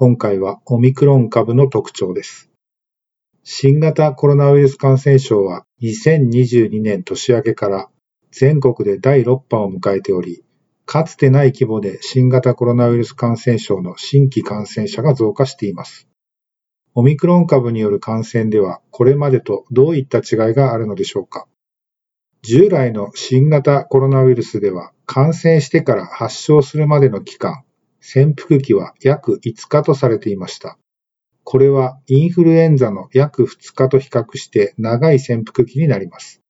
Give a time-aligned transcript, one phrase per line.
[0.00, 2.52] 今回はオミクロン株の特徴です。
[3.42, 7.88] 新型コロナウイルス感染症は2022年年明けから
[8.30, 10.44] 全国で第6波を迎えており、
[10.86, 16.06] かつてない規模で新型コロナウイルス感染症の新規感染者が増加しています。
[16.94, 21.48] オミクロン株による感染ではこれまでとどういった違いがあるのでしょうか
[22.42, 27.64] 従来の新型コロナウイルスでは感染してから発症するまでの期間、
[28.00, 30.78] 潜伏期は約5日とされていました。
[31.44, 36.40] これはインフルエンザの約2日と比較して長い潜伏期になります。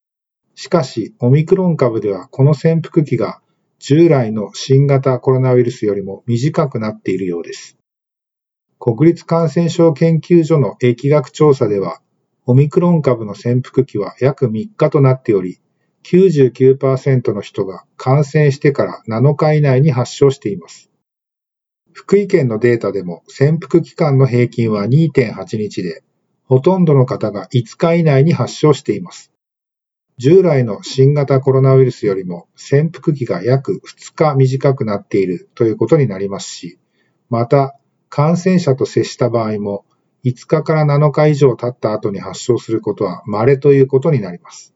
[0.54, 3.40] しかし、オミクロン株ではこの潜伏期が
[3.78, 7.76] 従来の新型コロナウイルスよりも短くなっているようです。
[8.80, 12.00] 国立感染症研究所の疫学調査では、
[12.44, 15.60] オミクロン株の潜伏期は約3日となっており、
[16.04, 20.87] 99%の人が感染してから7日以内に発症しています。
[21.98, 26.04] 福井県のデータでも潜伏期間の平均は2.8日で、
[26.44, 29.32] ほとんどの方が5日以内に発症しています。
[30.16, 36.78] 従来の新型コロナウイルスよりも潜伏期が約2日短くなっているということになりますし、
[37.30, 37.76] また
[38.08, 39.84] 感染者と接した場合も
[40.24, 44.72] 5日から7日以上経った後に発症することは稀ということになります。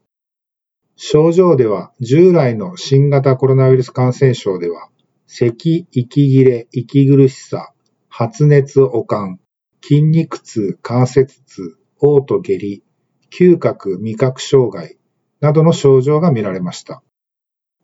[0.97, 4.89] 症状では従来の新型コロナウイルス感染症では
[5.35, 7.73] 咳、息切れ、息苦しさ、
[8.11, 9.41] 発熱、悪寒、
[9.83, 12.83] 筋肉痛、関節痛、嘔吐下痢、
[13.31, 14.99] 嗅覚、味覚障害
[15.41, 17.03] などの症状が見られました。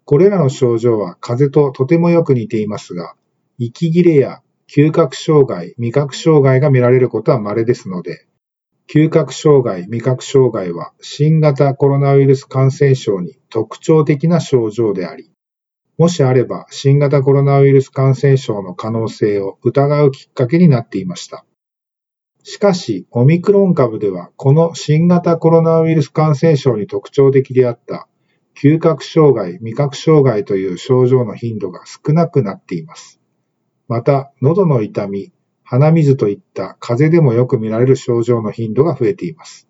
[0.04, 3.14] これらの症状は風邪ととてもよく似ていますが、
[3.56, 8.26] 息切れや嗅覚障害、味覚障害が見られることは稀ですので、
[8.92, 15.30] 嗅覚障害、味覚障害は新型コロナウイルス感染症に特徴的な症状であり、
[15.98, 21.44] もしあれば新型コロナウイルス感染症の可能性を疑うきっかけになっていました。
[22.44, 28.08] しかし、オミクロン株ではこの新型コロナウイルス感染症に特徴的であった
[28.56, 33.20] 嗅覚障害、味覚障害という症状の頻度が少なくなっています。
[33.88, 35.32] また、喉の痛み、
[35.64, 39.68] 鼻水といった風邪でもよく見られる症状の頻度が増えています。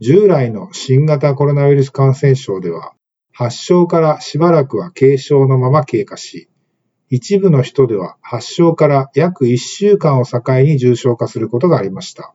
[0.00, 2.95] 従来の新型コロナウイルス感染症では、
[3.38, 6.48] 発症からしばらくは軽症のまま経過し、
[7.10, 12.34] 一部の人では発症から約1週間を境に重症化することがありました。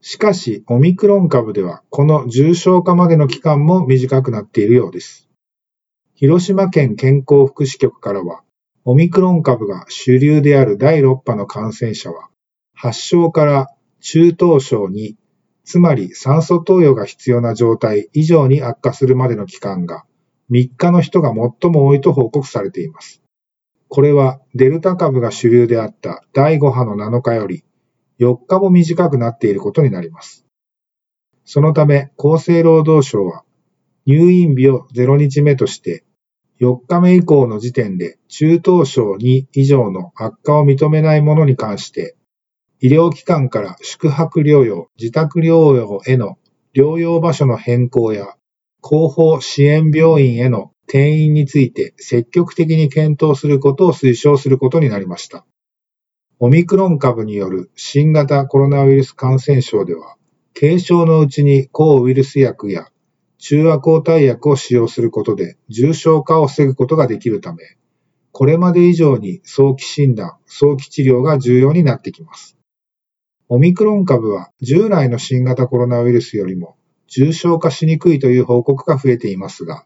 [0.00, 5.28] しかし、オミクロン株ではこの重症化までの期間も短くなっているようです。
[6.16, 8.42] 広島県健康福祉局からは、
[8.84, 12.30] オミクロン株が主流である第6波の感染者は、
[12.74, 13.68] 発症から
[14.00, 15.14] 中等症に
[15.64, 20.04] つまり酸素投与が必要な状態以上に悪化するまでの期間が
[20.50, 23.22] 3日の人が最も多いと報告されています。
[23.88, 27.64] これはデルタ株が主流であった第5波の7日より
[28.20, 30.44] 4日も短くなっていることになります。
[31.44, 33.44] そのため厚生労働省は
[34.06, 36.04] 入院日を0日目として
[36.60, 42.16] 4日目以降の時点で中等症2以上の悪化を認めないものに関して
[42.84, 46.36] 医療機関から宿泊療養、自宅療養への
[46.76, 48.36] 療養場所の変更や、
[48.82, 55.46] 後方支援病院への転院について積極的に検討することを推奨することになりました。
[56.38, 60.16] オミクロン株による新型コロナウイルス感染症では、
[60.52, 62.88] 軽症のうちに抗ウイルス薬や
[63.38, 67.64] 中和抗体薬を使用することで重症化を防ぐことができるため、
[68.32, 72.58] これまで以上に早期診断、早期治療が重要になってきます。
[73.48, 76.76] オミクロン株は従来の新型コロナウイルスよりも
[77.08, 79.84] 重症化しにくいという報告が増えていますが、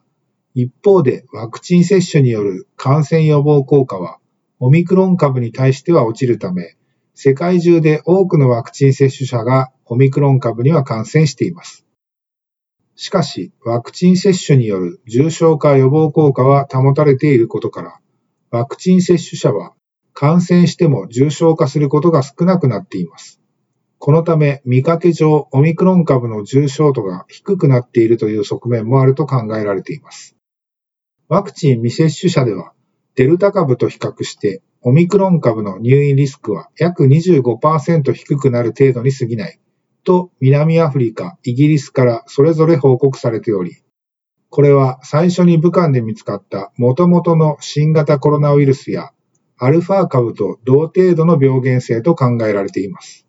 [0.55, 4.19] 一方でワクチン接種による感染予防効果は
[4.61, 6.77] オミクロン株に対しては落ちるため、
[7.15, 11.85] 世界中で多くのワクチン接種者がオミクロン株には感染しています。
[12.95, 18.01] しかし、ワクチン接種による重症化予防効果は保たれていることから、
[18.51, 19.73] ワクチン接種者は
[20.15, 23.38] 感染しても重症化することが少なくなっています。
[23.99, 30.37] このため、見かけ上、オミクロン株の重症度が低くなっているという側面もあると考えられています。
[31.29, 32.73] ワクチン未接種者では、
[33.17, 39.59] デルタ株と比較してオミクロン株の入院リスクは約25%低くなる程度に過ぎない
[40.05, 43.83] と南アフリカ、イギリスからそれぞれ報告されており、
[44.51, 49.11] これは最初に武漢で見つかった元々の新型コロナウイルスや
[49.59, 53.28] アルファ株と同程度の病原性と考えられています。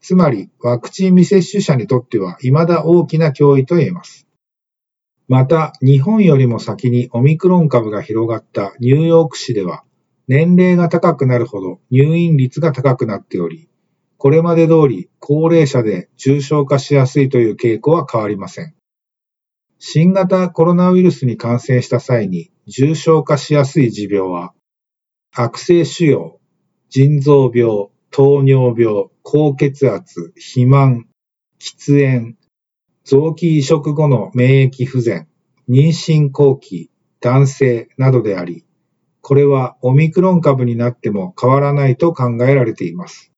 [0.00, 4.26] つまり、ワクチン未接種者にとっては未だ大きな脅威と言えます。
[5.28, 9.84] また、日本よりも先にオミクロン株が広がったニューヨーク市では、
[10.26, 13.68] 年齢が高くなるほど入院率が高くなっており、
[14.16, 18.74] これまで通り高齢者で重症化しやすいという傾向は変わりません。
[19.78, 24.52] 新型コロナウイルスに感染した際に重症化しやすい持病は、
[25.32, 26.36] 悪性腫瘍、
[26.90, 31.06] 腎臓病、糖尿病、高血圧、肥満、
[31.60, 32.36] 喫煙、
[33.04, 35.28] 臓器移植後の免疫不全、
[35.68, 36.90] 妊娠後期、
[37.20, 38.64] 男性などであり、
[39.20, 43.30] これはオミクロン株になっても変わらないと考えられています。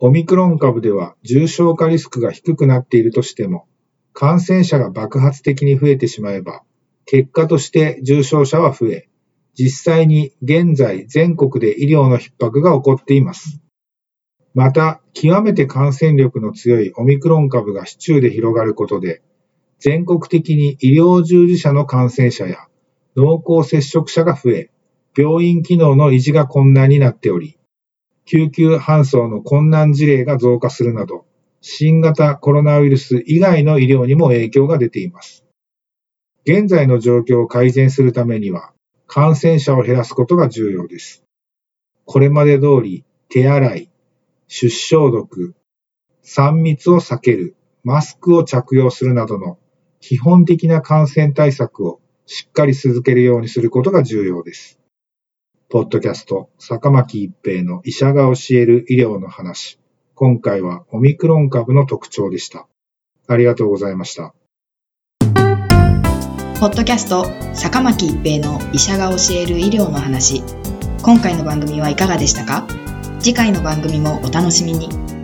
[0.00, 3.68] オミクロン株では重症化リスクが低くなっているとしても、
[4.12, 6.62] 感染者が爆発的に増えてしまえば、
[7.04, 9.08] 結果として重症者は増え、
[9.54, 13.60] 実際に現在全国で医療の逼迫が起こっています。
[14.54, 19.22] また、極めて感染力の強いオミクロン株が市中で広がることで、
[19.78, 22.66] 全国的に医療従事者の感染者や
[23.16, 24.70] 濃厚接触者が増え、
[25.16, 27.58] 病院機能の維持が困難になっており、
[28.24, 31.24] 救急搬送の困難事例が増加するなど、
[31.60, 35.44] 新型コロナウイルス以外の医療にも影響が出ています。
[36.44, 38.72] 現在の状況を改善するためには、
[39.06, 41.24] 感染者を減らすことが重要です。
[42.04, 43.90] これまで通り、手洗い、
[44.48, 45.54] 出消毒、
[46.24, 47.54] 3密を避ける、
[47.84, 49.58] マスクを着用するなどの
[50.00, 54.78] 基本的な感染対策をしっかり続けるようにすることが重要です。
[55.68, 59.78] ポッドキャスト、坂巻一平の医者が教える医療の話。
[60.14, 62.66] 今回はオミクロン株の特徴でした。
[63.26, 64.34] ありがとうございました。
[66.58, 70.42] ポッドキャスト坂巻一平の医者が教える医療の話。
[71.02, 72.66] 今回の番組はいかがでしたか？
[73.20, 75.17] 次回の番組もお楽しみに。